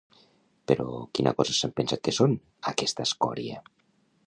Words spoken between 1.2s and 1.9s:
cosa s'han